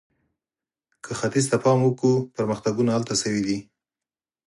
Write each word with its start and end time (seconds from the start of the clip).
که 1.03 1.11
ختیځ 1.19 1.45
ته 1.51 1.57
پام 1.63 1.79
وکړو، 1.83 2.13
پرمختګونه 2.35 2.89
هلته 2.93 3.13
شوي 3.21 3.41
دي. 3.47 3.57